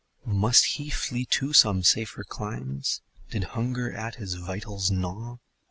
[0.25, 3.01] Must he flee to some safer climes?
[3.29, 5.37] Did hunger at his vitals gnaw?